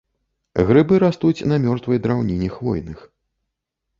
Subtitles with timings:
[0.67, 2.99] Грыбы растуць на мёртвай драўніне хвойных.